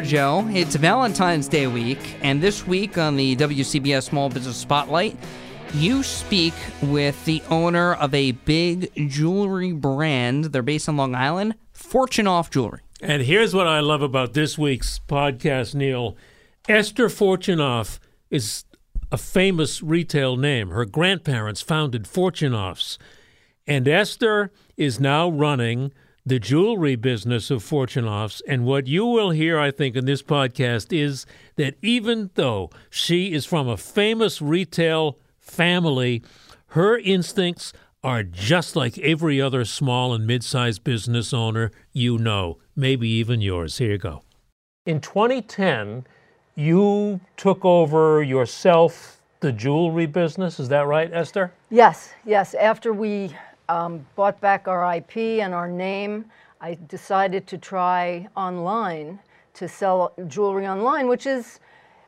Joe. 0.00 0.46
It's 0.50 0.74
Valentine's 0.76 1.48
Day 1.48 1.66
week, 1.66 2.16
and 2.22 2.42
this 2.42 2.66
week 2.66 2.98
on 2.98 3.16
the 3.16 3.36
WCBS 3.36 4.04
Small 4.04 4.28
Business 4.28 4.56
Spotlight, 4.56 5.16
you 5.74 6.02
speak 6.02 6.54
with 6.82 7.24
the 7.24 7.42
owner 7.50 7.94
of 7.94 8.14
a 8.14 8.32
big 8.32 8.90
jewelry 9.08 9.72
brand. 9.72 10.46
They're 10.46 10.62
based 10.62 10.88
on 10.88 10.96
Long 10.96 11.14
Island, 11.14 11.54
Fortunoff 11.74 12.50
Jewelry. 12.50 12.80
And 13.00 13.22
here's 13.22 13.54
what 13.54 13.66
I 13.66 13.80
love 13.80 14.02
about 14.02 14.32
this 14.32 14.56
week's 14.56 15.00
podcast, 15.08 15.74
Neil. 15.74 16.16
Esther 16.68 17.08
Fortunoff 17.08 17.98
is 18.30 18.64
a 19.12 19.18
famous 19.18 19.82
retail 19.82 20.36
name. 20.36 20.70
Her 20.70 20.84
grandparents 20.84 21.62
founded 21.62 22.04
Fortunoffs. 22.04 22.98
And 23.66 23.86
Esther 23.88 24.50
is 24.76 25.00
now 25.00 25.28
running 25.28 25.92
the 26.26 26.40
jewelry 26.40 26.96
business 26.96 27.52
of 27.52 27.62
Fortunoffs. 27.62 28.42
And 28.48 28.66
what 28.66 28.88
you 28.88 29.06
will 29.06 29.30
hear, 29.30 29.58
I 29.58 29.70
think, 29.70 29.94
in 29.94 30.04
this 30.04 30.22
podcast 30.22 30.92
is 30.92 31.24
that 31.54 31.76
even 31.80 32.30
though 32.34 32.68
she 32.90 33.32
is 33.32 33.46
from 33.46 33.68
a 33.68 33.76
famous 33.76 34.42
retail 34.42 35.18
family, 35.38 36.24
her 36.70 36.98
instincts 36.98 37.72
are 38.02 38.24
just 38.24 38.74
like 38.74 38.98
every 38.98 39.40
other 39.40 39.64
small 39.64 40.12
and 40.12 40.26
mid 40.26 40.42
sized 40.42 40.82
business 40.82 41.32
owner 41.32 41.70
you 41.92 42.18
know, 42.18 42.58
maybe 42.74 43.08
even 43.08 43.40
yours. 43.40 43.78
Here 43.78 43.92
you 43.92 43.98
go. 43.98 44.22
In 44.84 45.00
2010, 45.00 46.06
you 46.56 47.20
took 47.36 47.64
over 47.64 48.22
yourself 48.22 49.20
the 49.40 49.52
jewelry 49.52 50.06
business. 50.06 50.58
Is 50.58 50.68
that 50.70 50.86
right, 50.86 51.10
Esther? 51.12 51.52
Yes, 51.70 52.14
yes. 52.24 52.54
After 52.54 52.92
we 52.92 53.34
um, 53.68 54.06
bought 54.14 54.40
back 54.40 54.68
our 54.68 54.96
IP 54.96 55.16
and 55.16 55.54
our 55.54 55.68
name, 55.68 56.26
I 56.60 56.78
decided 56.88 57.46
to 57.48 57.58
try 57.58 58.28
online 58.36 59.18
to 59.54 59.68
sell 59.68 60.12
jewelry 60.28 60.66
online, 60.66 61.08
which 61.08 61.26
is 61.26 61.60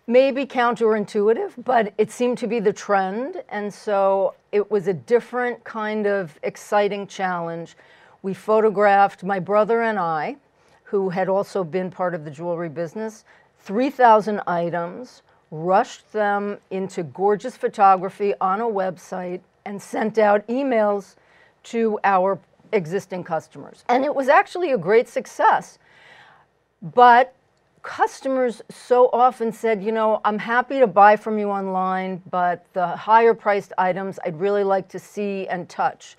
maybe 0.07 0.47
counterintuitive, 0.47 1.53
but 1.65 1.93
it 1.99 2.11
seemed 2.11 2.39
to 2.39 2.47
be 2.47 2.61
the 2.61 2.73
trend. 2.73 3.43
And 3.51 3.73
so 3.73 4.35
it 4.53 4.71
was 4.71 4.89
a 4.89 4.95
different 4.95 5.63
kind 5.65 6.07
of 6.07 6.39
exciting 6.43 7.07
challenge. 7.07 7.77
We 8.23 8.35
photographed 8.35 9.23
my 9.23 9.39
brother 9.39 9.83
and 9.83 9.99
I, 9.99 10.37
who 10.85 11.11
had 11.11 11.29
also 11.29 11.63
been 11.63 11.91
part 11.91 12.15
of 12.15 12.25
the 12.25 12.31
jewelry 12.31 12.71
business, 12.71 13.25
3,000 13.61 14.41
items, 14.47 15.23
rushed 15.51 16.11
them 16.13 16.59
into 16.71 17.03
gorgeous 17.03 17.57
photography 17.57 18.33
on 18.41 18.61
a 18.61 18.67
website, 18.67 19.41
and 19.65 19.81
sent 19.81 20.17
out 20.17 20.47
emails 20.49 21.17
to 21.65 21.99
our 22.05 22.39
existing 22.73 23.25
customers. 23.25 23.85
And 23.89 24.05
it 24.05 24.15
was 24.15 24.29
actually 24.29 24.73
a 24.73 24.79
great 24.79 25.09
success. 25.09 25.79
But 26.83 27.35
customers 27.83 28.63
so 28.71 29.09
often 29.13 29.53
said, 29.53 29.83
you 29.83 29.93
know, 29.93 30.21
I'm 30.25 30.39
happy 30.39 30.79
to 30.81 30.87
buy 30.87 31.17
from 31.17 31.39
you 31.39 31.49
online, 31.49 32.23
but 32.31 32.67
the 32.73 32.87
higher 32.87 33.35
priced 33.35 33.73
items 33.79 34.19
I'd 34.25 34.39
really 34.39 34.65
like 34.65 34.89
to 34.89 34.99
see 34.99 35.47
and 35.49 35.69
touch. 35.69 36.17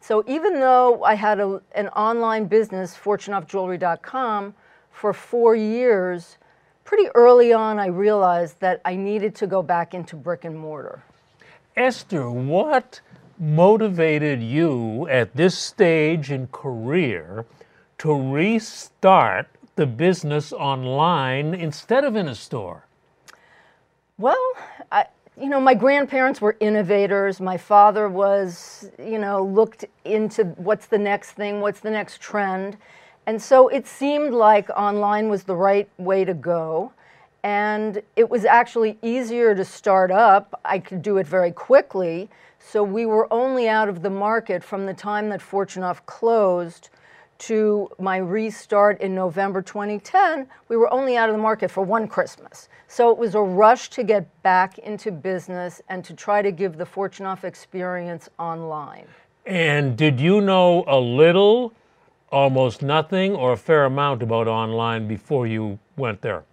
So 0.00 0.24
even 0.26 0.54
though 0.54 1.04
I 1.04 1.14
had 1.14 1.40
a, 1.40 1.60
an 1.74 1.88
online 1.88 2.46
business, 2.46 2.96
fortunoffjewelry.com, 2.96 4.54
for 4.90 5.12
four 5.12 5.54
years, 5.54 6.36
pretty 6.84 7.08
early 7.14 7.52
on 7.52 7.78
I 7.78 7.86
realized 7.86 8.60
that 8.60 8.80
I 8.84 8.96
needed 8.96 9.34
to 9.36 9.46
go 9.46 9.62
back 9.62 9.94
into 9.94 10.16
brick 10.16 10.44
and 10.44 10.58
mortar. 10.58 11.02
Esther, 11.76 12.30
what 12.30 13.00
motivated 13.40 14.42
you 14.42 15.08
at 15.08 15.34
this 15.34 15.56
stage 15.56 16.30
in 16.30 16.46
career 16.48 17.46
to 17.98 18.12
restart 18.12 19.48
the 19.76 19.86
business 19.86 20.52
online 20.52 21.54
instead 21.54 22.04
of 22.04 22.14
in 22.16 22.28
a 22.28 22.34
store? 22.34 22.84
Well, 24.18 24.52
I, 24.92 25.06
you 25.40 25.48
know, 25.48 25.60
my 25.60 25.72
grandparents 25.72 26.40
were 26.42 26.56
innovators. 26.60 27.40
My 27.40 27.56
father 27.56 28.10
was, 28.10 28.90
you 28.98 29.18
know, 29.18 29.42
looked 29.42 29.86
into 30.04 30.44
what's 30.44 30.86
the 30.86 30.98
next 30.98 31.32
thing, 31.32 31.62
what's 31.62 31.80
the 31.80 31.90
next 31.90 32.20
trend. 32.20 32.76
And 33.24 33.40
so 33.40 33.68
it 33.68 33.86
seemed 33.86 34.34
like 34.34 34.68
online 34.70 35.30
was 35.30 35.44
the 35.44 35.56
right 35.56 35.88
way 35.96 36.26
to 36.26 36.34
go. 36.34 36.92
And 37.42 38.02
it 38.16 38.28
was 38.28 38.44
actually 38.44 38.98
easier 39.00 39.54
to 39.54 39.64
start 39.64 40.10
up. 40.10 40.60
I 40.62 40.78
could 40.78 41.00
do 41.00 41.16
it 41.16 41.26
very 41.26 41.52
quickly. 41.52 42.28
So 42.60 42.84
we 42.84 43.06
were 43.06 43.26
only 43.32 43.68
out 43.68 43.88
of 43.88 44.02
the 44.02 44.10
market 44.10 44.62
from 44.62 44.86
the 44.86 44.94
time 44.94 45.28
that 45.30 45.40
Fortunoff 45.40 46.04
closed 46.06 46.90
to 47.40 47.88
my 47.98 48.18
restart 48.18 49.00
in 49.00 49.14
November 49.14 49.62
2010, 49.62 50.46
we 50.68 50.76
were 50.76 50.92
only 50.92 51.16
out 51.16 51.30
of 51.30 51.34
the 51.34 51.40
market 51.40 51.70
for 51.70 51.82
one 51.82 52.06
Christmas. 52.06 52.68
So 52.86 53.10
it 53.10 53.16
was 53.16 53.34
a 53.34 53.40
rush 53.40 53.88
to 53.90 54.04
get 54.04 54.42
back 54.42 54.78
into 54.78 55.10
business 55.10 55.80
and 55.88 56.04
to 56.04 56.12
try 56.12 56.42
to 56.42 56.52
give 56.52 56.76
the 56.76 56.84
Fortunoff 56.84 57.44
experience 57.44 58.28
online. 58.38 59.06
And 59.46 59.96
did 59.96 60.20
you 60.20 60.42
know 60.42 60.84
a 60.86 61.00
little, 61.00 61.72
almost 62.30 62.82
nothing, 62.82 63.34
or 63.34 63.52
a 63.52 63.56
fair 63.56 63.86
amount 63.86 64.22
about 64.22 64.46
online 64.46 65.08
before 65.08 65.46
you 65.46 65.78
went 65.96 66.20
there? 66.20 66.44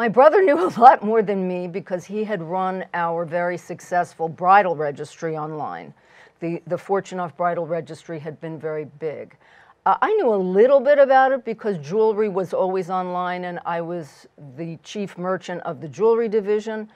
My 0.00 0.08
brother 0.08 0.40
knew 0.40 0.58
a 0.58 0.72
lot 0.80 1.04
more 1.04 1.20
than 1.20 1.46
me 1.46 1.68
because 1.68 2.06
he 2.06 2.24
had 2.24 2.42
run 2.42 2.86
our 2.94 3.26
very 3.26 3.58
successful 3.58 4.30
bridal 4.30 4.74
registry 4.74 5.36
online. 5.36 5.92
The, 6.38 6.62
the 6.66 6.76
Fortunoff 6.76 7.36
Bridal 7.36 7.66
Registry 7.66 8.18
had 8.18 8.40
been 8.40 8.58
very 8.58 8.86
big. 8.98 9.36
Uh, 9.84 9.98
I 10.00 10.10
knew 10.14 10.32
a 10.32 10.36
little 10.36 10.80
bit 10.80 10.98
about 10.98 11.32
it 11.32 11.44
because 11.44 11.76
jewelry 11.86 12.30
was 12.30 12.54
always 12.54 12.88
online 12.88 13.44
and 13.44 13.58
I 13.66 13.82
was 13.82 14.26
the 14.56 14.78
chief 14.82 15.18
merchant 15.18 15.60
of 15.64 15.82
the 15.82 15.88
jewelry 15.88 16.30
division, 16.30 16.88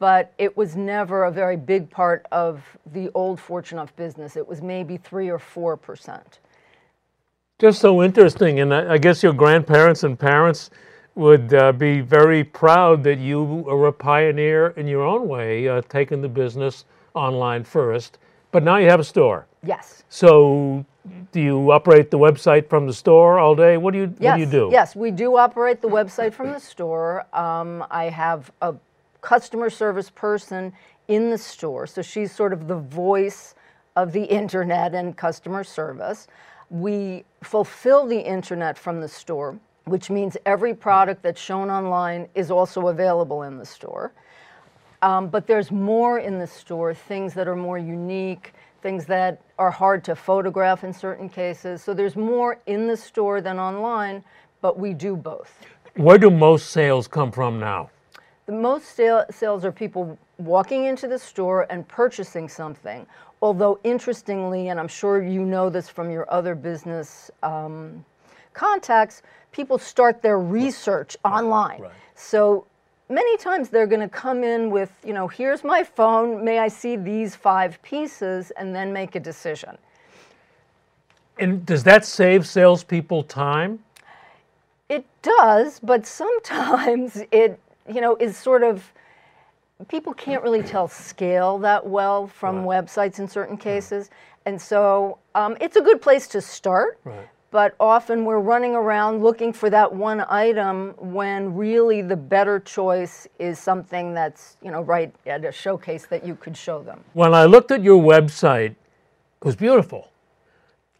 but 0.00 0.32
it 0.36 0.56
was 0.56 0.74
never 0.74 1.26
a 1.26 1.30
very 1.30 1.56
big 1.56 1.88
part 1.88 2.26
of 2.32 2.64
the 2.92 3.10
old 3.14 3.38
Fortunoff 3.38 3.94
business. 3.94 4.36
It 4.36 4.48
was 4.48 4.60
maybe 4.60 4.96
three 4.96 5.30
or 5.30 5.38
four 5.38 5.76
percent. 5.76 6.40
Just 7.60 7.80
so 7.80 8.02
interesting, 8.02 8.58
and 8.58 8.74
I 8.74 8.98
guess 8.98 9.22
your 9.22 9.34
grandparents 9.34 10.02
and 10.02 10.18
parents 10.18 10.70
would 11.20 11.52
uh, 11.52 11.70
be 11.72 12.00
very 12.00 12.42
proud 12.42 13.04
that 13.04 13.18
you 13.18 13.44
were 13.44 13.88
a 13.88 13.92
pioneer 13.92 14.68
in 14.68 14.86
your 14.86 15.02
own 15.02 15.28
way, 15.28 15.68
uh, 15.68 15.82
taking 15.88 16.22
the 16.22 16.28
business 16.28 16.86
online 17.12 17.62
first. 17.62 18.16
But 18.52 18.62
now 18.62 18.78
you 18.78 18.88
have 18.88 19.00
a 19.00 19.04
store. 19.04 19.46
Yes. 19.62 20.02
So 20.08 20.86
do 21.32 21.40
you 21.40 21.70
operate 21.72 22.10
the 22.10 22.18
website 22.18 22.70
from 22.70 22.86
the 22.86 22.94
store 22.94 23.38
all 23.38 23.54
day? 23.54 23.76
What 23.76 23.92
do 23.92 23.98
you 23.98 24.14
yes, 24.18 24.30
What 24.30 24.34
do 24.36 24.40
you 24.40 24.50
do? 24.50 24.68
Yes, 24.72 24.96
we 24.96 25.10
do 25.10 25.36
operate 25.36 25.82
the 25.82 25.88
website 25.88 26.32
from 26.32 26.52
the 26.52 26.58
store. 26.58 27.26
Um, 27.34 27.84
I 27.90 28.04
have 28.04 28.50
a 28.62 28.74
customer 29.20 29.68
service 29.68 30.08
person 30.08 30.72
in 31.08 31.28
the 31.28 31.38
store, 31.38 31.86
so 31.86 32.00
she's 32.00 32.32
sort 32.32 32.54
of 32.54 32.66
the 32.66 32.76
voice 32.76 33.54
of 33.94 34.12
the 34.12 34.24
internet 34.24 34.94
and 34.94 35.14
customer 35.16 35.64
service. 35.64 36.28
We 36.70 37.24
fulfill 37.42 38.06
the 38.06 38.20
internet 38.20 38.78
from 38.78 39.02
the 39.02 39.08
store, 39.08 39.58
which 39.90 40.08
means 40.08 40.36
every 40.46 40.72
product 40.72 41.22
that's 41.22 41.40
shown 41.40 41.70
online 41.70 42.28
is 42.34 42.50
also 42.50 42.88
available 42.88 43.42
in 43.42 43.58
the 43.58 43.66
store. 43.66 44.12
Um, 45.02 45.28
but 45.28 45.46
there's 45.46 45.70
more 45.70 46.18
in 46.18 46.38
the 46.38 46.46
store, 46.46 46.94
things 46.94 47.34
that 47.34 47.48
are 47.48 47.56
more 47.56 47.78
unique 47.78 48.52
things 48.82 49.04
that 49.06 49.40
are 49.58 49.70
hard 49.70 50.04
to 50.04 50.16
photograph 50.16 50.84
in 50.84 50.92
certain 50.92 51.28
cases. 51.28 51.82
So 51.82 51.94
there's 51.94 52.16
more 52.16 52.58
in 52.66 52.86
the 52.86 52.96
store 52.96 53.40
than 53.40 53.58
online, 53.58 54.24
but 54.60 54.78
we 54.78 54.94
do 54.94 55.16
both. 55.16 55.52
Where 55.96 56.18
do 56.18 56.30
most 56.30 56.70
sales 56.70 57.06
come 57.06 57.30
from 57.30 57.60
now? 57.60 57.90
The 58.46 58.52
most 58.52 58.96
sale, 58.96 59.24
sales 59.30 59.64
are 59.64 59.72
people 59.72 60.18
walking 60.38 60.86
into 60.86 61.06
the 61.06 61.18
store 61.18 61.66
and 61.70 61.86
purchasing 61.86 62.48
something. 62.48 63.06
Although, 63.42 63.78
interestingly, 63.84 64.68
and 64.68 64.80
I'm 64.80 64.88
sure 64.88 65.22
you 65.22 65.44
know 65.44 65.70
this 65.70 65.88
from 65.88 66.10
your 66.10 66.30
other 66.32 66.54
business 66.54 67.30
um, 67.42 68.04
contacts, 68.52 69.22
people 69.52 69.78
start 69.78 70.22
their 70.22 70.38
research 70.38 71.16
online. 71.24 71.82
Right. 71.82 71.92
So 72.14 72.66
many 73.08 73.36
times 73.36 73.68
they're 73.68 73.86
going 73.86 74.00
to 74.00 74.08
come 74.08 74.44
in 74.44 74.70
with, 74.70 74.92
you 75.04 75.12
know, 75.12 75.28
here's 75.28 75.64
my 75.64 75.82
phone, 75.82 76.44
may 76.44 76.58
I 76.58 76.68
see 76.68 76.96
these 76.96 77.34
five 77.34 77.80
pieces, 77.82 78.50
and 78.52 78.74
then 78.74 78.92
make 78.92 79.14
a 79.16 79.20
decision. 79.20 79.76
And 81.38 81.64
does 81.64 81.82
that 81.84 82.04
save 82.04 82.46
salespeople 82.46 83.24
time? 83.24 83.82
It 84.88 85.04
does, 85.22 85.80
but 85.80 86.06
sometimes 86.06 87.22
it, 87.32 87.58
you 87.92 88.00
know, 88.00 88.16
is 88.16 88.36
sort 88.36 88.62
of 88.62 88.92
people 89.88 90.12
can't 90.12 90.42
really 90.42 90.62
tell 90.62 90.86
scale 90.88 91.56
that 91.58 91.86
well 91.86 92.26
from 92.26 92.64
Right. 92.64 92.84
websites 92.84 93.18
in 93.18 93.26
certain 93.26 93.56
cases, 93.56 94.10
and 94.44 94.60
so 94.60 95.18
um, 95.34 95.56
it's 95.60 95.76
a 95.76 95.80
good 95.80 96.02
place 96.02 96.28
to 96.28 96.40
start. 96.40 96.98
Right. 97.04 97.28
But 97.50 97.74
often 97.80 98.24
we're 98.24 98.38
running 98.38 98.76
around 98.76 99.22
looking 99.22 99.52
for 99.52 99.70
that 99.70 99.92
one 99.92 100.24
item 100.28 100.94
when 100.98 101.56
really 101.56 102.00
the 102.00 102.16
better 102.16 102.60
choice 102.60 103.26
is 103.40 103.58
something 103.58 104.14
that's, 104.14 104.56
you 104.62 104.70
know, 104.70 104.82
right 104.82 105.12
at 105.26 105.44
a 105.44 105.50
showcase 105.50 106.06
that 106.06 106.24
you 106.24 106.36
could 106.36 106.56
show 106.56 106.80
them. 106.82 107.02
When 107.12 107.34
I 107.34 107.46
looked 107.46 107.72
at 107.72 107.82
your 107.82 108.00
website, 108.00 108.70
it 108.70 109.44
was 109.44 109.56
beautiful. 109.56 110.12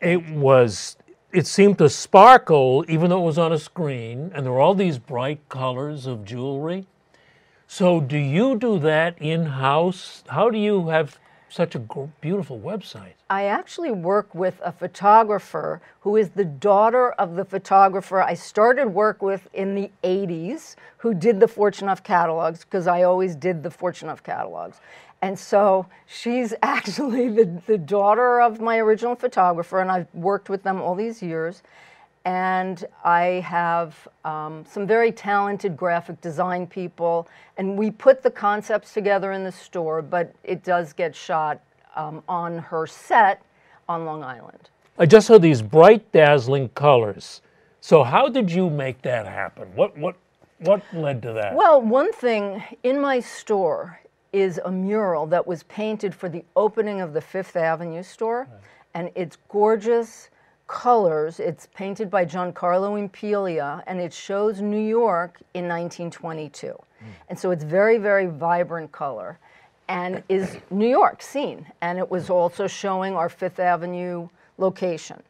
It 0.00 0.28
was 0.30 0.96
it 1.32 1.46
seemed 1.46 1.78
to 1.78 1.88
sparkle 1.88 2.84
even 2.88 3.10
though 3.10 3.22
it 3.22 3.26
was 3.26 3.38
on 3.38 3.52
a 3.52 3.58
screen 3.58 4.32
and 4.34 4.44
there 4.44 4.52
were 4.52 4.60
all 4.60 4.74
these 4.74 4.98
bright 4.98 5.48
colors 5.48 6.06
of 6.06 6.24
jewelry. 6.24 6.86
So 7.68 8.00
do 8.00 8.18
you 8.18 8.58
do 8.58 8.80
that 8.80 9.16
in 9.20 9.46
house? 9.46 10.24
How 10.28 10.50
do 10.50 10.58
you 10.58 10.88
have 10.88 11.20
such 11.50 11.74
a 11.74 11.80
beautiful 12.20 12.58
website? 12.58 13.12
I 13.28 13.44
actually 13.44 13.90
work 13.90 14.34
with 14.34 14.60
a 14.64 14.72
photographer 14.72 15.82
who 16.00 16.16
is 16.16 16.30
the 16.30 16.44
daughter 16.44 17.10
of 17.12 17.34
the 17.34 17.44
photographer 17.44 18.22
I 18.22 18.34
started 18.34 18.88
work 18.88 19.20
with 19.20 19.48
in 19.52 19.74
the 19.74 19.90
80s, 20.02 20.76
who 20.98 21.12
did 21.12 21.40
the 21.40 21.46
Fortunoff 21.46 22.02
catalogs, 22.02 22.64
because 22.64 22.86
I 22.86 23.02
always 23.02 23.34
did 23.34 23.62
the 23.62 23.68
Fortunoff 23.70 24.22
catalogs. 24.22 24.80
And 25.22 25.38
so 25.38 25.86
she's 26.06 26.54
actually 26.62 27.28
the, 27.28 27.60
the 27.66 27.78
daughter 27.78 28.40
of 28.40 28.60
my 28.60 28.78
original 28.78 29.14
photographer, 29.14 29.80
and 29.80 29.90
I've 29.90 30.12
worked 30.14 30.48
with 30.48 30.62
them 30.62 30.80
all 30.80 30.94
these 30.94 31.22
years. 31.22 31.62
And 32.24 32.84
I 33.02 33.42
have 33.46 34.06
um, 34.24 34.64
some 34.68 34.86
very 34.86 35.10
talented 35.10 35.76
graphic 35.76 36.20
design 36.20 36.66
people, 36.66 37.28
and 37.56 37.78
we 37.78 37.90
put 37.90 38.22
the 38.22 38.30
concepts 38.30 38.92
together 38.92 39.32
in 39.32 39.42
the 39.42 39.52
store, 39.52 40.02
but 40.02 40.34
it 40.44 40.62
does 40.62 40.92
get 40.92 41.16
shot 41.16 41.60
um, 41.96 42.22
on 42.28 42.58
her 42.58 42.86
set 42.86 43.42
on 43.88 44.04
Long 44.04 44.22
Island. 44.22 44.68
I 44.98 45.06
just 45.06 45.26
saw 45.26 45.38
these 45.38 45.62
bright 45.62 46.12
dazzling 46.12 46.68
colors. 46.70 47.40
So 47.80 48.04
how 48.04 48.28
did 48.28 48.50
you 48.50 48.68
make 48.68 49.00
that 49.02 49.26
happen? 49.26 49.68
What 49.74 49.96
what 49.96 50.16
what 50.58 50.82
led 50.92 51.22
to 51.22 51.32
that? 51.32 51.54
Well, 51.54 51.80
one 51.80 52.12
thing 52.12 52.62
in 52.82 53.00
my 53.00 53.20
store 53.20 54.00
is 54.32 54.60
a 54.64 54.70
mural 54.70 55.26
that 55.26 55.46
was 55.46 55.62
painted 55.64 56.14
for 56.14 56.28
the 56.28 56.44
opening 56.54 57.00
of 57.00 57.14
the 57.14 57.20
Fifth 57.20 57.56
Avenue 57.56 58.02
store, 58.02 58.46
and 58.94 59.10
it's 59.14 59.38
gorgeous 59.48 60.29
colors. 60.70 61.40
It's 61.40 61.68
painted 61.74 62.10
by 62.10 62.24
Giancarlo 62.24 62.96
Impiglia, 62.96 63.82
and 63.88 64.00
it 64.00 64.12
shows 64.12 64.62
New 64.62 64.80
York 64.80 65.40
in 65.52 65.66
1922. 65.68 66.74
And 67.28 67.38
so 67.38 67.50
it's 67.50 67.64
very, 67.64 67.98
very 67.98 68.26
vibrant 68.26 68.92
color, 68.92 69.38
and 69.88 70.22
is 70.28 70.58
New 70.70 70.88
York 70.88 71.22
scene. 71.22 71.66
And 71.80 71.98
it 71.98 72.08
was 72.08 72.30
also 72.30 72.68
showing 72.68 73.14
our 73.14 73.28
Fifth 73.28 73.58
Avenue 73.58 74.28
location. 74.58 75.22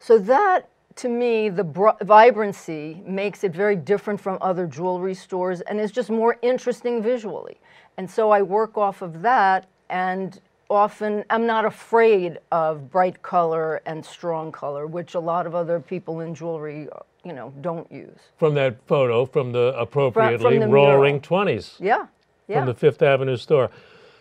So 0.00 0.18
that, 0.18 0.68
to 0.96 1.08
me, 1.08 1.48
the 1.48 1.64
br- 1.64 1.90
vibrancy 2.02 3.02
makes 3.06 3.44
it 3.44 3.52
very 3.52 3.76
different 3.76 4.20
from 4.20 4.38
other 4.40 4.66
jewelry 4.66 5.14
stores 5.14 5.60
and 5.60 5.80
is 5.80 5.92
just 5.92 6.10
more 6.10 6.38
interesting 6.42 7.02
visually. 7.02 7.58
And 7.96 8.10
so 8.10 8.30
I 8.30 8.42
work 8.42 8.76
off 8.76 9.00
of 9.02 9.22
that, 9.22 9.68
and 9.90 10.40
often 10.70 11.24
I'm 11.30 11.46
not 11.46 11.64
afraid 11.64 12.38
of 12.52 12.90
bright 12.90 13.22
color 13.22 13.80
and 13.86 14.04
strong 14.04 14.52
color, 14.52 14.86
which 14.86 15.14
a 15.14 15.20
lot 15.20 15.46
of 15.46 15.54
other 15.54 15.80
people 15.80 16.20
in 16.20 16.34
jewelry, 16.34 16.88
you 17.24 17.32
know, 17.32 17.52
don't 17.60 17.90
use. 17.90 18.18
from 18.36 18.54
that 18.54 18.76
photo 18.86 19.24
from 19.24 19.52
the 19.52 19.74
appropriately 19.78 20.58
the 20.58 20.68
roaring 20.68 21.20
20s. 21.20 21.76
Yeah, 21.80 22.06
yeah. 22.48 22.58
from 22.58 22.66
the 22.66 22.74
Fifth 22.74 23.02
Avenue 23.02 23.36
store. 23.36 23.70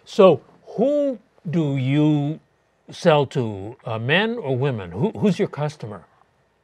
So, 0.06 0.42
who 0.76 1.20
do 1.50 1.76
you 1.78 2.40
sell 2.90 3.26
to, 3.28 3.76
uh, 3.86 4.00
men 4.00 4.38
or 4.38 4.56
women? 4.58 4.92
Who, 4.92 5.12
who's 5.12 5.38
your 5.40 5.48
customer? 5.50 6.06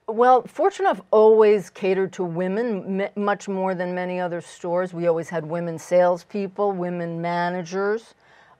Well, 0.07 0.43
Fortunoff 0.43 1.01
always 1.11 1.69
catered 1.69 2.11
to 2.13 2.23
women 2.23 3.01
m- 3.01 3.09
much 3.15 3.47
more 3.47 3.73
than 3.73 3.95
many 3.95 4.19
other 4.19 4.41
stores. 4.41 4.93
We 4.93 5.07
always 5.07 5.29
had 5.29 5.45
women 5.45 5.79
salespeople, 5.79 6.73
women 6.73 7.21
managers, 7.21 8.13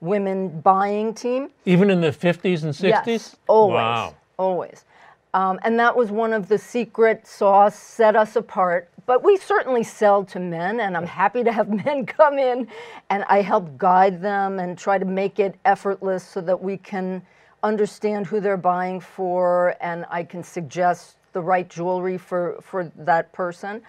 women 0.03 0.59
buying 0.61 1.13
team. 1.13 1.49
Even 1.65 1.89
in 1.89 2.01
the 2.01 2.11
50s 2.11 2.63
and 2.63 2.73
60s? 2.73 3.05
Yes, 3.07 3.35
always, 3.47 3.73
Wow. 3.73 4.15
always. 4.37 4.85
Um, 5.33 5.59
and 5.63 5.79
that 5.79 5.95
was 5.95 6.11
one 6.11 6.33
of 6.33 6.47
the 6.47 6.57
secret 6.57 7.25
sauce 7.25 7.75
set 7.75 8.15
us 8.15 8.35
apart. 8.35 8.89
But 9.05 9.23
we 9.23 9.37
certainly 9.37 9.83
sell 9.83 10.23
to 10.25 10.39
men, 10.39 10.79
and 10.79 10.95
I'm 10.95 11.07
happy 11.07 11.43
to 11.43 11.51
have 11.51 11.69
men 11.85 12.05
come 12.05 12.37
in, 12.37 12.67
and 13.09 13.23
I 13.27 13.41
help 13.41 13.77
guide 13.77 14.21
them 14.21 14.59
and 14.59 14.77
try 14.77 14.97
to 14.97 15.05
make 15.05 15.39
it 15.39 15.55
effortless 15.65 16.23
so 16.23 16.41
that 16.41 16.61
we 16.61 16.77
can 16.77 17.21
understand 17.63 18.27
who 18.27 18.39
they're 18.41 18.57
buying 18.57 18.99
for, 18.99 19.75
and 19.81 20.05
I 20.09 20.23
can 20.23 20.43
suggest 20.43 21.15
the 21.31 21.41
right 21.41 21.67
jewelry 21.69 22.17
for, 22.17 22.59
for 22.61 22.91
that 22.97 23.31
person. 23.31 23.81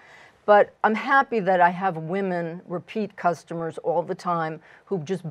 But 0.45 0.73
I'm 0.83 0.95
happy 0.95 1.39
that 1.41 1.59
I 1.59 1.69
have 1.69 1.97
women, 1.97 2.61
repeat 2.67 3.15
customers 3.15 3.77
all 3.79 4.01
the 4.01 4.15
time 4.15 4.61
who 4.85 4.99
just 4.99 5.23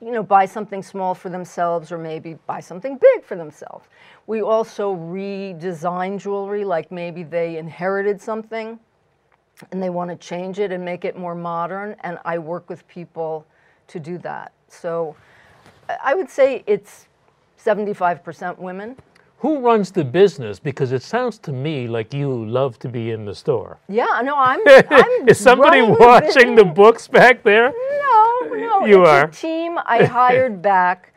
you 0.00 0.12
know, 0.12 0.22
buy 0.22 0.44
something 0.44 0.82
small 0.82 1.14
for 1.14 1.28
themselves 1.30 1.90
or 1.90 1.98
maybe 1.98 2.36
buy 2.46 2.60
something 2.60 2.98
big 2.98 3.24
for 3.24 3.34
themselves. 3.36 3.86
We 4.26 4.42
also 4.42 4.94
redesign 4.94 6.18
jewelry, 6.18 6.64
like 6.64 6.90
maybe 6.92 7.22
they 7.22 7.56
inherited 7.56 8.20
something 8.20 8.78
and 9.72 9.82
they 9.82 9.88
want 9.90 10.10
to 10.10 10.16
change 10.16 10.58
it 10.58 10.70
and 10.70 10.84
make 10.84 11.04
it 11.06 11.16
more 11.16 11.34
modern, 11.34 11.96
and 12.00 12.18
I 12.26 12.36
work 12.38 12.68
with 12.68 12.86
people 12.88 13.46
to 13.88 13.98
do 13.98 14.18
that. 14.18 14.52
So 14.68 15.16
I- 16.02 16.14
would 16.14 16.28
say 16.28 16.62
it's 16.66 17.06
75% 17.58 18.58
women. 18.58 18.96
Who 19.38 19.60
runs 19.60 19.90
the 19.90 20.04
business? 20.04 20.58
Because 20.58 20.92
it 20.92 21.02
sounds 21.02 21.38
to 21.40 21.52
me 21.52 21.88
like 21.88 22.12
you 22.12 22.44
love 22.46 22.78
to 22.80 22.88
be 22.88 23.10
in 23.12 23.24
the 23.24 23.34
store. 23.34 23.78
Yeah, 23.88 24.20
no, 24.24 24.34
I'm. 24.36 24.60
I'm 24.90 25.28
Is 25.28 25.38
somebody 25.38 25.82
watching 25.82 26.54
the 26.54 26.64
business. 26.64 26.74
books 26.76 27.08
back 27.08 27.42
there? 27.42 27.70
No, 27.70 28.25
no. 28.54 28.84
You 28.86 29.02
it's 29.02 29.08
are. 29.08 29.24
a 29.24 29.30
team 29.30 29.78
I 29.86 30.04
hired 30.04 30.62
back. 30.74 31.12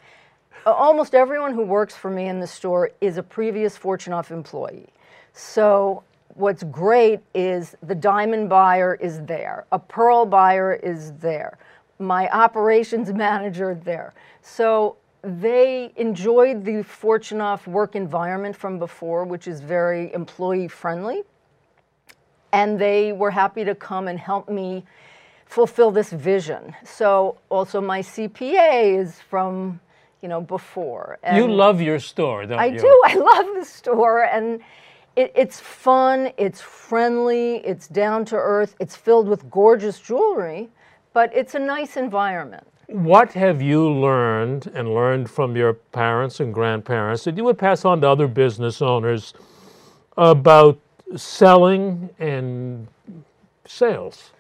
Uh, 0.66 0.72
Almost 0.72 1.16
everyone 1.16 1.54
who 1.54 1.64
works 1.64 1.96
for 1.96 2.10
me 2.10 2.28
in 2.28 2.40
the 2.40 2.48
store 2.48 2.92
is 3.02 3.18
a 3.18 3.24
previous 3.24 3.78
Fortunoff 3.78 4.32
employee. 4.32 4.88
So 5.34 6.04
what's 6.36 6.64
great 6.64 7.20
is 7.34 7.76
the 7.84 7.96
diamond 7.96 8.50
buyer 8.50 8.96
is 8.96 9.22
there, 9.24 9.66
a 9.72 9.80
pearl 9.80 10.26
buyer 10.26 10.74
is 10.74 11.14
there, 11.14 11.58
my 12.00 12.30
operations 12.30 13.12
manager 13.26 13.76
there. 13.76 14.14
So 14.42 14.98
they 15.22 15.92
enjoyed 15.98 16.64
the 16.64 16.84
Fortunoff 16.84 17.68
work 17.68 17.96
environment 17.96 18.56
from 18.56 18.80
before, 18.80 19.26
which 19.26 19.48
is 19.48 19.62
very 19.62 20.14
employee 20.14 20.68
friendly 20.68 21.24
and 22.52 22.80
they 22.80 23.12
were 23.12 23.32
happy 23.32 23.64
to 23.64 23.76
come 23.76 24.08
and 24.08 24.20
help 24.20 24.50
me 24.50 24.84
fulfill 25.50 25.90
this 25.90 26.12
vision. 26.12 26.76
So 26.86 27.40
also 27.50 27.82
my 27.82 28.02
CPA 28.02 29.00
is 29.00 29.20
from, 29.20 29.80
you 30.22 30.30
know, 30.30 30.42
before. 30.42 31.18
And 31.24 31.38
You 31.38 31.52
love 31.52 31.82
your 31.82 32.00
store, 32.00 32.46
don't 32.46 32.60
I 32.60 32.68
you? 32.68 32.78
I 32.78 32.82
do. 32.82 33.02
I 33.06 33.16
love 33.16 33.56
the 33.56 33.66
store 33.66 34.26
and 34.26 34.62
it, 35.16 35.32
it's 35.36 35.60
fun, 35.60 36.32
it's 36.38 36.62
friendly, 36.62 37.58
it's 37.66 37.88
down 37.88 38.26
to 38.26 38.36
earth, 38.36 38.76
it's 38.80 38.96
filled 38.96 39.28
with 39.28 39.50
gorgeous 39.50 40.00
jewelry, 40.00 40.70
but 41.14 41.36
it's 41.36 41.56
a 41.56 41.60
nice 41.60 41.98
environment. 41.98 42.68
What 42.86 43.34
have 43.34 43.60
you 43.60 43.92
learned 43.92 44.72
and 44.76 44.94
learned 44.94 45.32
from 45.32 45.56
your 45.56 45.74
parents 45.74 46.40
and 46.40 46.54
grandparents 46.54 47.24
that 47.24 47.36
you 47.36 47.44
would 47.44 47.58
pass 47.58 47.86
on 47.86 48.02
to 48.02 48.08
other 48.08 48.28
business 48.28 48.84
owners 48.84 49.34
about 50.16 50.80
selling 51.16 52.12
and 52.20 52.88
sales? 53.66 54.32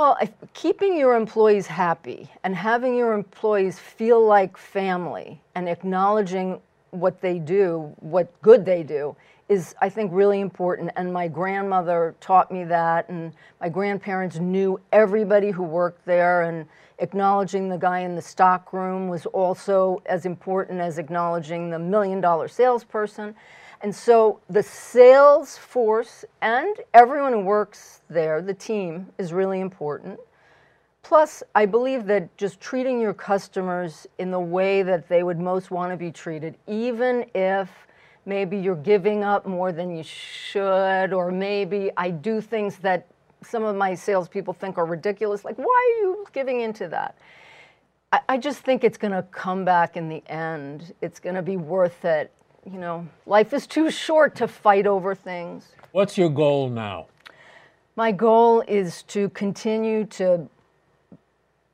Well, 0.00 0.16
I, 0.18 0.30
keeping 0.54 0.96
your 0.96 1.14
employees 1.14 1.66
happy 1.66 2.30
and 2.42 2.56
having 2.56 2.96
your 2.96 3.12
employees 3.12 3.78
feel 3.78 4.24
like 4.24 4.56
family 4.56 5.42
and 5.54 5.68
acknowledging 5.68 6.58
what 6.90 7.20
they 7.20 7.38
do, 7.38 7.94
what 8.00 8.32
good 8.40 8.64
they 8.64 8.82
do, 8.82 9.14
is, 9.50 9.74
I 9.82 9.90
think, 9.90 10.10
really 10.14 10.40
important. 10.40 10.90
And 10.96 11.12
my 11.12 11.28
grandmother 11.28 12.14
taught 12.18 12.50
me 12.50 12.64
that, 12.64 13.10
and 13.10 13.34
my 13.60 13.68
grandparents 13.68 14.38
knew 14.38 14.80
everybody 14.90 15.50
who 15.50 15.64
worked 15.64 16.06
there, 16.06 16.44
and 16.44 16.64
acknowledging 16.98 17.68
the 17.68 17.76
guy 17.76 17.98
in 17.98 18.14
the 18.14 18.22
stock 18.22 18.72
room 18.72 19.06
was 19.08 19.26
also 19.26 20.00
as 20.06 20.24
important 20.24 20.80
as 20.80 20.96
acknowledging 20.96 21.68
the 21.68 21.78
million 21.78 22.22
dollar 22.22 22.48
salesperson. 22.48 23.34
And 23.82 23.94
so 23.94 24.40
the 24.50 24.62
sales 24.62 25.56
force 25.56 26.24
and 26.42 26.76
everyone 26.92 27.32
who 27.32 27.40
works 27.40 28.02
there, 28.10 28.42
the 28.42 28.54
team, 28.54 29.08
is 29.16 29.32
really 29.32 29.60
important. 29.60 30.20
Plus, 31.02 31.42
I 31.54 31.64
believe 31.64 32.04
that 32.06 32.36
just 32.36 32.60
treating 32.60 33.00
your 33.00 33.14
customers 33.14 34.06
in 34.18 34.30
the 34.30 34.40
way 34.40 34.82
that 34.82 35.08
they 35.08 35.22
would 35.22 35.38
most 35.38 35.70
want 35.70 35.92
to 35.92 35.96
be 35.96 36.10
treated, 36.10 36.56
even 36.66 37.24
if 37.34 37.70
maybe 38.26 38.58
you're 38.58 38.76
giving 38.76 39.24
up 39.24 39.46
more 39.46 39.72
than 39.72 39.96
you 39.96 40.02
should, 40.02 41.14
or 41.14 41.32
maybe 41.32 41.90
I 41.96 42.10
do 42.10 42.42
things 42.42 42.76
that 42.78 43.06
some 43.42 43.64
of 43.64 43.74
my 43.76 43.94
salespeople 43.94 44.52
think 44.52 44.76
are 44.76 44.84
ridiculous, 44.84 45.42
like, 45.42 45.56
why 45.56 45.64
are 45.64 46.02
you 46.02 46.26
giving 46.32 46.60
into 46.60 46.86
that? 46.88 47.16
I, 48.12 48.20
I 48.28 48.38
just 48.38 48.60
think 48.60 48.84
it's 48.84 48.98
going 48.98 49.12
to 49.14 49.22
come 49.22 49.64
back 49.64 49.96
in 49.96 50.10
the 50.10 50.22
end. 50.26 50.92
It's 51.00 51.18
going 51.18 51.34
to 51.34 51.42
be 51.42 51.56
worth 51.56 52.04
it. 52.04 52.30
You 52.64 52.78
know, 52.78 53.08
life 53.26 53.52
is 53.52 53.66
too 53.66 53.90
short 53.90 54.34
to 54.36 54.48
fight 54.48 54.86
over 54.86 55.14
things. 55.14 55.68
What's 55.92 56.18
your 56.18 56.28
goal 56.28 56.68
now? 56.68 57.06
My 57.96 58.12
goal 58.12 58.62
is 58.68 59.02
to 59.04 59.28
continue 59.30 60.04
to 60.06 60.48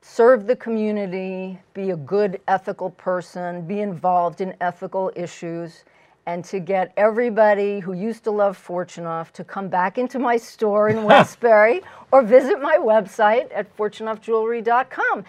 serve 0.00 0.46
the 0.46 0.56
community, 0.56 1.58
be 1.74 1.90
a 1.90 1.96
good 1.96 2.40
ethical 2.46 2.90
person, 2.90 3.66
be 3.66 3.80
involved 3.80 4.40
in 4.40 4.54
ethical 4.60 5.12
issues, 5.16 5.84
and 6.26 6.44
to 6.44 6.60
get 6.60 6.92
everybody 6.96 7.80
who 7.80 7.92
used 7.92 8.24
to 8.24 8.30
love 8.30 8.56
Fortunoff 8.56 9.32
to 9.32 9.44
come 9.44 9.68
back 9.68 9.98
into 9.98 10.18
my 10.18 10.36
store 10.36 10.88
in 10.88 11.02
Westbury 11.04 11.82
or 12.12 12.22
visit 12.22 12.60
my 12.62 12.76
website 12.76 13.48
at 13.54 13.76
fortunoffjewelry.com. 13.76 15.24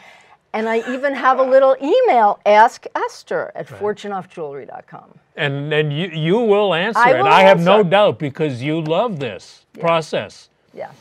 And 0.53 0.67
I 0.67 0.77
even 0.91 1.13
have 1.13 1.39
a 1.39 1.43
little 1.43 1.75
email, 1.81 2.39
ask 2.45 2.85
Esther 2.95 3.51
at 3.53 3.69
right. 3.69 3.81
fortunoffjewelry.com. 3.81 5.19
And, 5.35 5.73
and 5.73 5.93
you, 5.93 6.07
you 6.07 6.39
will 6.39 6.73
answer 6.73 6.99
I 6.99 7.11
it. 7.11 7.17
Will 7.17 7.27
I 7.27 7.41
have 7.41 7.61
no 7.61 7.83
doubt 7.83 8.17
because 8.17 8.63
you 8.63 8.81
love 8.81 9.19
this 9.19 9.65
yeah. 9.75 9.81
process. 9.81 10.49
Yes. 10.73 10.93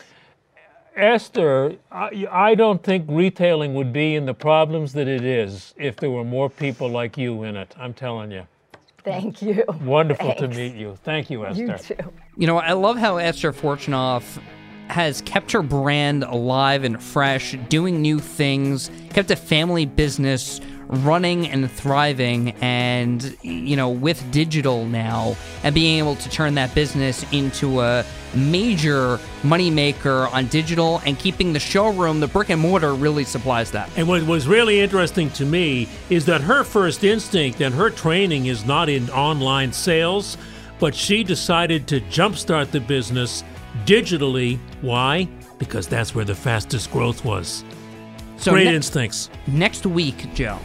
Esther, 0.95 1.77
I, 1.93 2.27
I, 2.31 2.55
don't 2.55 2.83
think 2.83 3.05
retailing 3.09 3.75
would 3.75 3.93
be 3.93 4.15
in 4.15 4.25
the 4.25 4.33
problems 4.33 4.95
that 4.95 5.07
it 5.07 5.25
is 5.25 5.75
if 5.77 5.97
there 5.97 6.11
were 6.11 6.25
more 6.25 6.49
people 6.49 6.89
like 6.89 7.19
you 7.19 7.43
in 7.43 7.55
it. 7.55 7.75
I'm 7.79 7.93
telling 7.93 8.31
you. 8.31 8.47
Thank 9.05 9.43
you. 9.43 9.63
Wonderful 9.83 10.35
Thanks. 10.35 10.41
to 10.41 10.49
meet 10.49 10.75
you. 10.75 10.99
Thank 11.05 11.31
you, 11.31 11.45
Esther. 11.45 11.63
You 11.63 11.77
too. 11.77 12.13
You 12.37 12.47
know, 12.47 12.59
I 12.59 12.73
love 12.73 12.97
how 12.97 13.19
Esther 13.19 13.53
Fortunoff 13.53 14.41
has 14.89 15.21
kept 15.23 15.53
her 15.53 15.63
brand 15.63 16.25
alive 16.25 16.85
and 16.85 17.03
fresh, 17.03 17.57
doing 17.69 18.03
new 18.03 18.19
things, 18.19 18.91
kept 19.11 19.31
a 19.31 19.37
family 19.37 19.87
business 19.87 20.61
running 20.89 21.49
and 21.49 21.71
thriving 21.71 22.51
and 22.61 23.37
you 23.43 23.75
know 23.75 23.89
with 23.89 24.31
digital 24.31 24.85
now 24.85 25.37
and 25.65 25.75
being 25.75 25.99
able 25.99 26.15
to 26.15 26.29
turn 26.31 26.55
that 26.55 26.73
business 26.75 27.25
into 27.33 27.81
a 27.81 28.05
major 28.35 29.19
moneymaker 29.43 30.33
on 30.33 30.47
digital 30.47 31.01
and 31.05 31.19
keeping 31.19 31.53
the 31.53 31.59
showroom 31.59 32.21
the 32.21 32.29
brick 32.29 32.51
and 32.51 32.61
mortar 32.61 32.95
really 32.95 33.25
supplies 33.25 33.71
that. 33.71 33.91
And 33.97 34.07
what 34.07 34.23
was 34.25 34.47
really 34.47 34.81
interesting 34.81 35.31
to 35.31 35.45
me 35.45 35.89
is 36.11 36.27
that 36.27 36.41
her 36.43 36.63
first 36.63 37.03
instinct 37.03 37.61
and 37.61 37.75
her 37.75 37.91
training 37.91 38.47
is 38.47 38.65
not 38.65 38.89
in 38.89 39.11
online 39.11 39.73
sales 39.73 40.37
but 40.79 40.95
she 40.95 41.25
decided 41.25 41.87
to 41.89 42.01
jumpstart 42.03 42.71
the 42.71 42.81
business 42.81 43.43
digitally 43.85 44.59
why 44.81 45.29
because 45.59 45.87
that's 45.87 46.15
where 46.15 46.25
the 46.25 46.35
fastest 46.35 46.91
growth 46.93 47.25
was 47.25 47.65
so 48.37 48.53
Great 48.53 48.67
ne- 48.67 48.75
instincts. 48.75 49.31
Next 49.47 49.87
week, 49.87 50.33
Joe, 50.35 50.59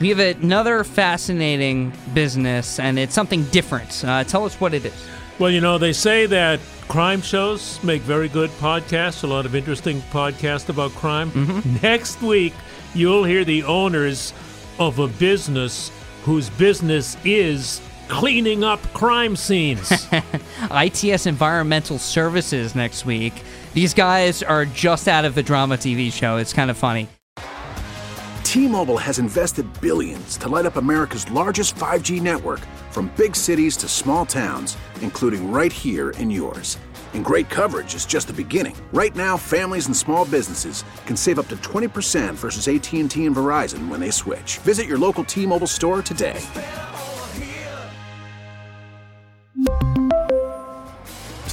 we 0.00 0.08
have 0.08 0.18
another 0.18 0.84
fascinating 0.84 1.92
business, 2.12 2.78
and 2.78 2.98
it's 2.98 3.14
something 3.14 3.44
different. 3.44 4.04
Uh, 4.04 4.24
tell 4.24 4.44
us 4.44 4.60
what 4.60 4.74
it 4.74 4.84
is. 4.84 5.06
Well, 5.38 5.50
you 5.50 5.60
know, 5.60 5.78
they 5.78 5.92
say 5.92 6.26
that 6.26 6.60
crime 6.88 7.20
shows 7.20 7.82
make 7.82 8.02
very 8.02 8.28
good 8.28 8.50
podcasts, 8.50 9.24
a 9.24 9.26
lot 9.26 9.46
of 9.46 9.54
interesting 9.54 10.00
podcasts 10.12 10.68
about 10.68 10.92
crime. 10.92 11.30
Mm-hmm. 11.32 11.82
Next 11.82 12.22
week, 12.22 12.54
you'll 12.94 13.24
hear 13.24 13.44
the 13.44 13.64
owners 13.64 14.32
of 14.78 14.98
a 14.98 15.08
business 15.08 15.90
whose 16.22 16.50
business 16.50 17.16
is 17.24 17.80
cleaning 18.08 18.64
up 18.64 18.80
crime 18.92 19.36
scenes. 19.36 20.08
ITS 20.70 21.26
Environmental 21.26 21.98
Services 21.98 22.74
next 22.74 23.04
week. 23.04 23.34
These 23.72 23.94
guys 23.94 24.42
are 24.42 24.64
just 24.64 25.08
out 25.08 25.24
of 25.24 25.34
the 25.34 25.42
drama 25.42 25.76
TV 25.76 26.12
show. 26.12 26.36
It's 26.36 26.52
kind 26.52 26.70
of 26.70 26.76
funny. 26.76 27.08
T-Mobile 28.42 28.98
has 28.98 29.18
invested 29.18 29.66
billions 29.80 30.36
to 30.36 30.48
light 30.48 30.64
up 30.64 30.76
America's 30.76 31.28
largest 31.30 31.74
5G 31.74 32.22
network 32.22 32.60
from 32.90 33.12
big 33.16 33.34
cities 33.34 33.76
to 33.78 33.88
small 33.88 34.24
towns, 34.24 34.76
including 35.00 35.50
right 35.50 35.72
here 35.72 36.10
in 36.10 36.30
yours. 36.30 36.78
And 37.14 37.24
great 37.24 37.48
coverage 37.48 37.94
is 37.94 38.06
just 38.06 38.26
the 38.28 38.32
beginning. 38.32 38.76
Right 38.92 39.14
now, 39.16 39.36
families 39.36 39.86
and 39.86 39.96
small 39.96 40.24
businesses 40.24 40.84
can 41.06 41.16
save 41.16 41.38
up 41.40 41.48
to 41.48 41.56
20% 41.56 42.34
versus 42.34 42.68
AT&T 42.68 43.00
and 43.00 43.10
Verizon 43.10 43.88
when 43.88 43.98
they 43.98 44.10
switch. 44.10 44.58
Visit 44.58 44.86
your 44.86 44.98
local 44.98 45.24
T-Mobile 45.24 45.66
store 45.66 46.02
today. 46.02 46.40